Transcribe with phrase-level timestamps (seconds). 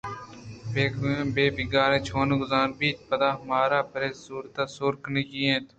[1.35, 5.67] بے پگارءَ چوں گزران بیت ءُپدا مارا پرے زوتاں سور کنگی اِنت